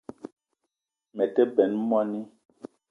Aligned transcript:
Me 1.15 1.25
te 1.33 1.43
benn 1.55 1.73
moni 1.89 2.21